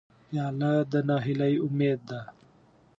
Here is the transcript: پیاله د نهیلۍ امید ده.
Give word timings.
پیاله 0.27 0.71
د 0.91 0.93
نهیلۍ 1.09 1.53
امید 1.65 1.99
ده. 2.09 2.21